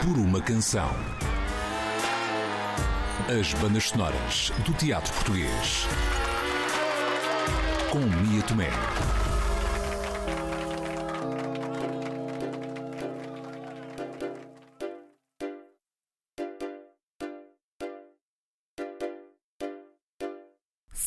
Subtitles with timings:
[0.00, 0.90] por uma canção.
[3.38, 5.86] As bandas sonoras do teatro português.
[7.90, 8.70] Com Mia Tomé.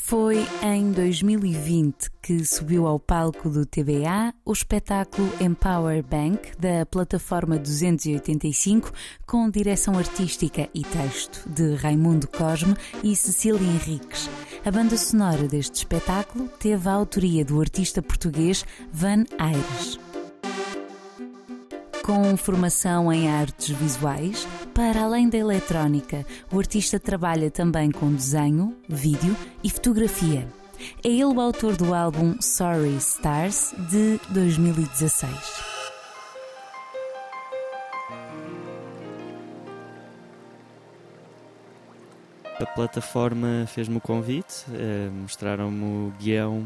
[0.05, 7.57] Foi em 2020 que subiu ao palco do TBA o espetáculo Empower Bank da plataforma
[7.57, 8.91] 285
[9.25, 14.30] com direção artística e texto de Raimundo Cosme e Cecília Henriques.
[14.66, 19.97] A banda sonora deste espetáculo teve a autoria do artista português Van Aires.
[22.03, 28.76] Com formação em artes visuais, para além da eletrónica, o artista trabalha também com desenho,
[28.90, 30.48] vídeo e fotografia.
[31.04, 35.73] É ele o autor do álbum Sorry Stars de 2016.
[42.59, 46.66] A plataforma fez-me o convite, eh, mostraram-me o guião,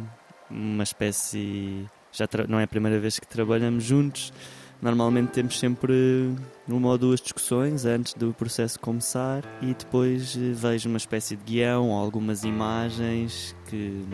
[0.50, 1.86] uma espécie.
[2.12, 4.32] Já não é a primeira vez que trabalhamos juntos,
[4.82, 6.36] Normalmente temos sempre
[6.68, 11.44] uma ou duas discussões antes do processo começar e depois eh, vejo uma espécie de
[11.44, 14.06] guião ou algumas imagens que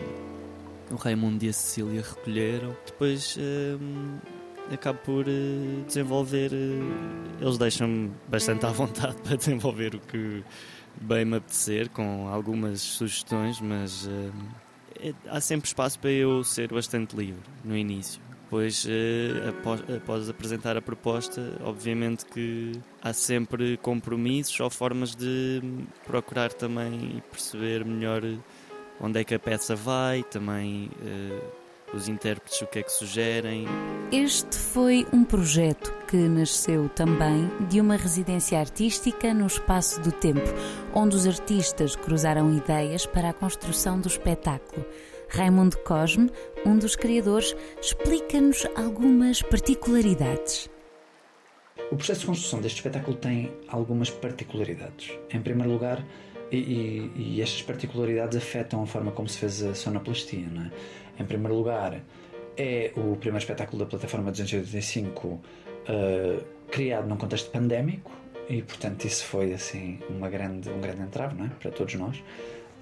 [0.90, 2.74] o Raimundo e a Cecília recolheram.
[2.86, 4.18] Depois hum,
[4.72, 5.26] acabo por
[5.86, 6.50] desenvolver.
[7.40, 10.42] Eles deixam-me bastante à vontade para desenvolver o que
[10.98, 14.08] bem me apetecer, com algumas sugestões, mas
[14.98, 20.28] é, há sempre espaço para eu ser bastante livre no início depois, eh, após, após,
[20.28, 25.60] apresentar a proposta, obviamente que há sempre compromissos ou formas de
[26.06, 28.22] procurar também perceber melhor
[29.00, 33.66] onde é que a peça vai, também uh, os intérpretes o que é que sugerem.
[34.12, 40.48] Este foi um projeto que nasceu também de uma residência artística no espaço do tempo,
[40.94, 44.84] onde os artistas cruzaram ideias para a construção do espetáculo.
[45.34, 46.30] Raimundo Cosme,
[46.64, 50.70] um dos criadores, explica-nos algumas particularidades.
[51.90, 55.10] O processo de construção deste espetáculo tem algumas particularidades.
[55.32, 56.06] Em primeiro lugar,
[56.52, 60.46] e, e, e, estas particularidades afetam a forma como se fez a sonoplastia.
[60.48, 60.70] Não é?
[61.18, 62.00] Em primeiro lugar,
[62.56, 65.40] é o primeiro espetáculo da plataforma 285 uh,
[66.70, 68.12] criado num contexto pandémico
[68.48, 71.48] e, portanto, isso foi assim uma grande, um grande entrave não é?
[71.48, 72.18] para todos nós.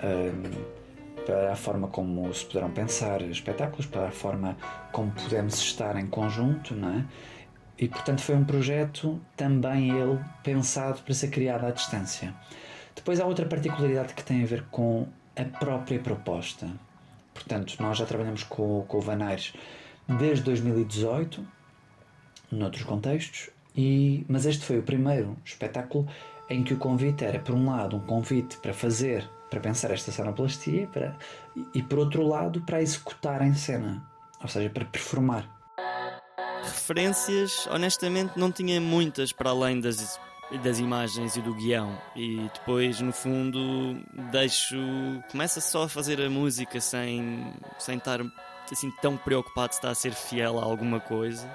[0.02, 0.81] Uh,
[1.24, 4.56] para a forma como se poderão pensar espetáculos, para a forma
[4.92, 7.04] como podemos estar em conjunto, não é?
[7.78, 12.34] E portanto foi um projeto também ele pensado para ser criado à distância.
[12.94, 15.06] Depois há outra particularidade que tem a ver com
[15.36, 16.68] a própria proposta.
[17.32, 19.54] Portanto, nós já trabalhamos com, com o Van Aires
[20.06, 21.44] desde 2018,
[22.50, 26.06] noutros contextos, e, mas este foi o primeiro espetáculo
[26.50, 30.10] em que o convite era, por um lado, um convite para fazer para pensar esta
[30.10, 31.14] sonoplastia para,
[31.74, 34.02] e, por outro lado, para executar em cena,
[34.40, 35.46] ou seja, para performar.
[36.62, 40.18] Referências, honestamente, não tinha muitas para além das,
[40.64, 41.98] das imagens e do guião.
[42.16, 44.78] E depois, no fundo, deixo.
[45.30, 48.20] Começa só a fazer a música sem, sem estar
[48.70, 51.46] assim tão preocupado se está a ser fiel a alguma coisa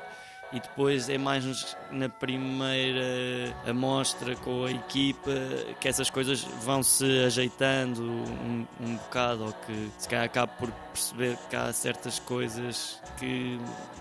[0.52, 5.32] e depois é mais na primeira amostra com a equipa
[5.80, 10.72] que essas coisas vão se ajeitando um, um bocado ou que se calhar acabo por
[10.72, 13.60] perceber que há certas coisas que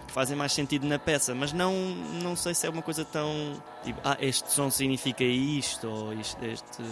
[0.08, 1.74] fazem mais sentido na peça, mas não,
[2.22, 6.42] não sei se é uma coisa tão tipo, ah, este som significa isto ou isto,
[6.44, 6.82] este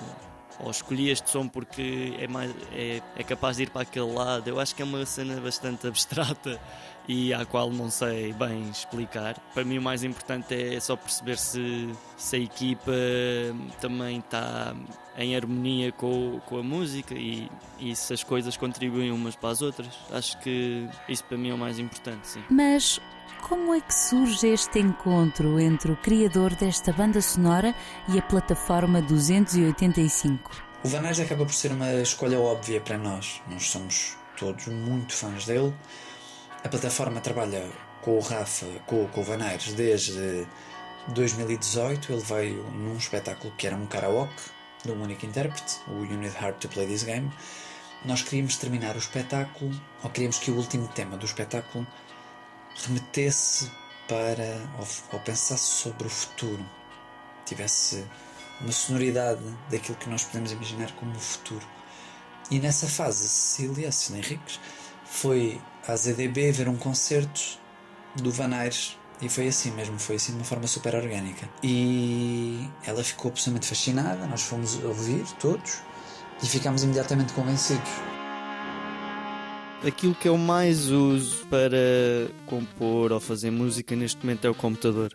[0.61, 4.49] ou escolhi este som porque é, mais, é, é capaz de ir para aquele lado.
[4.49, 6.61] Eu acho que é uma cena bastante abstrata
[7.09, 9.39] e à qual não sei bem explicar.
[9.53, 12.93] Para mim, o mais importante é só perceber se, se a equipa
[13.81, 14.75] também está
[15.17, 19.63] em harmonia com, com a música e, e se as coisas contribuem umas para as
[19.63, 19.89] outras.
[20.11, 22.43] Acho que isso para mim é o mais importante, sim.
[22.51, 23.01] Mas
[23.43, 27.75] como é que surge este encontro entre o criador desta banda sonora
[28.09, 30.51] e a plataforma 285?
[30.83, 33.41] O Vanessa acaba por ser uma escolha óbvia para nós.
[33.49, 35.75] Nós somos todos muito fãs dele.
[36.63, 40.47] A plataforma trabalha com o Rafa, com, com o Vanaires desde
[41.09, 42.13] 2018.
[42.13, 44.54] Ele veio num espetáculo que era um karaoke
[44.93, 47.33] um único intérprete, o You Need Heart to Play This Game.
[48.05, 49.73] Nós queríamos terminar o espetáculo,
[50.03, 51.87] ou queríamos que o último tema do espetáculo
[52.87, 53.71] remetesse
[54.09, 56.65] para ou, ou pensasse sobre o futuro,
[57.47, 58.05] tivesse
[58.61, 61.67] uma sonoridade daquilo que nós podemos imaginar como o futuro.
[62.51, 64.61] E nessa fase, Cecília, Cecília Henriques,
[65.05, 67.59] foi à ZDB ver um concerto
[68.17, 71.49] do Van Aires E foi assim mesmo, foi assim de uma forma super orgânica.
[71.63, 75.81] E ela ficou absolutamente fascinada, nós fomos ouvir todos
[76.43, 77.91] e ficámos imediatamente convencidos.
[79.87, 81.77] Aquilo que eu mais uso para
[82.47, 85.13] compor ou fazer música neste momento é o computador.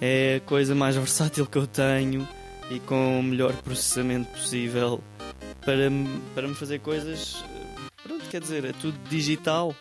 [0.00, 2.26] É a coisa mais versátil que eu tenho
[2.70, 5.02] e com o melhor processamento possível
[5.60, 5.90] para,
[6.34, 7.44] para me fazer coisas.
[8.02, 9.74] Pronto, quer dizer, é tudo digital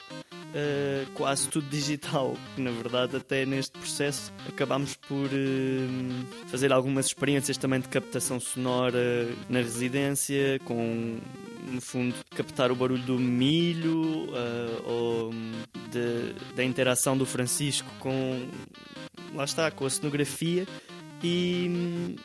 [0.58, 2.36] uh, quase tudo digital.
[2.58, 9.28] Na verdade, até neste processo acabámos por uh, fazer algumas experiências também de captação sonora
[9.48, 11.20] na residência, com
[11.72, 15.32] no fundo captar o barulho do milho uh, ou
[15.92, 18.48] de, da interação do Francisco com
[19.34, 20.66] lá está com a cenografia
[21.22, 22.16] e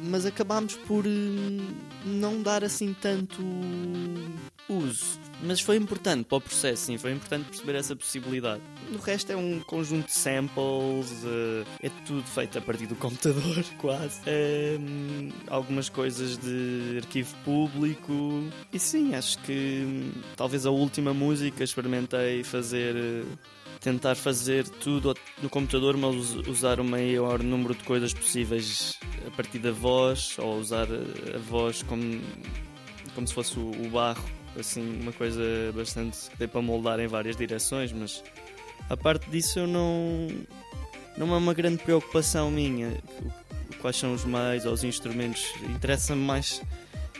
[0.00, 1.04] mas acabámos por
[2.04, 3.42] não dar assim tanto
[4.68, 8.62] uso mas foi importante para o processo, sim, foi importante perceber essa possibilidade.
[8.92, 13.64] O resto é um conjunto de samples, uh, é tudo feito a partir do computador,
[13.78, 14.20] quase.
[14.20, 18.44] Uh, algumas coisas de arquivo público.
[18.72, 22.94] E sim, acho que hum, talvez a última música experimentei fazer.
[22.94, 29.30] Uh, tentar fazer tudo no computador, mas usar o maior número de coisas possíveis a
[29.32, 32.18] partir da voz, ou usar a voz como,
[33.14, 34.24] como se fosse o barro
[34.58, 35.42] assim, uma coisa
[35.74, 38.22] bastante que dê para moldar em várias direções, mas
[38.88, 40.28] a parte disso eu não
[41.16, 42.96] não é uma grande preocupação minha.
[43.80, 45.52] Quais são os meios ou os instrumentos?
[45.68, 46.62] Interessa-me mais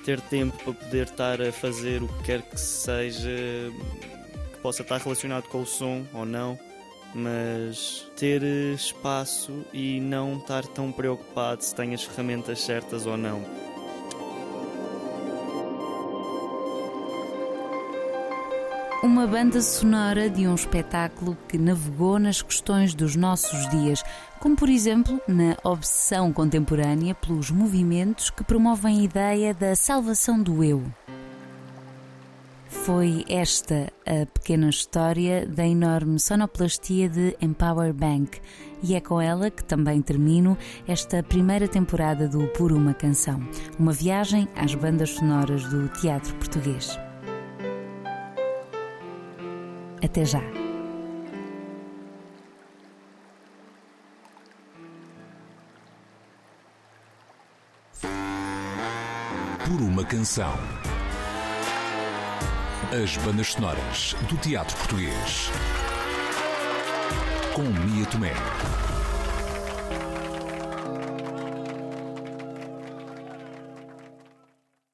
[0.05, 3.31] ter tempo para poder estar a fazer o que quer que seja
[4.53, 6.59] que possa estar relacionado com o som ou não
[7.15, 13.64] mas ter espaço e não estar tão preocupado se tem as ferramentas certas ou não
[19.05, 24.03] Uma banda sonora de um espetáculo que navegou nas questões dos nossos dias,
[24.41, 30.65] como por exemplo na obsessão contemporânea pelos movimentos que promovem a ideia da salvação do
[30.65, 30.83] eu.
[32.67, 38.41] Foi esta a pequena história da enorme sonoplastia de Empower Bank,
[38.83, 40.57] e é com ela que também termino
[40.89, 43.47] esta primeira temporada do Por uma Canção,
[43.79, 46.99] uma viagem às bandas sonoras do teatro português.
[50.03, 50.41] Até já!
[59.65, 60.53] Por uma canção.
[63.03, 65.51] As bandas sonoras do teatro português.
[67.55, 68.33] Com Mia Tomé.